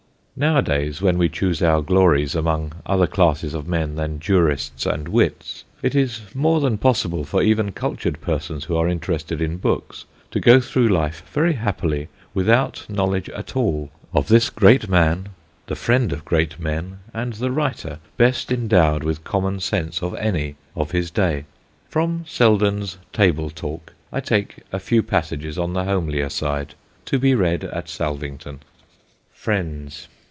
[0.33, 5.65] Nowadays, when we choose our glories among other classes of men than jurists and wits,
[5.83, 10.39] it is more than possible for even cultured persons who are interested in books to
[10.39, 15.29] go through life very happily without knowledge at all of this great man,
[15.67, 20.55] the friend of great men and the writer best endowed with common sense of any
[20.75, 21.45] of his day.
[21.87, 26.73] From Selden's Table Talk I take a few passages on the homelier side,
[27.05, 29.43] to be read at Salvington: [Sidenote: JOHN SELDEN'S WISDOM]
[29.91, 30.07] FRIENDS.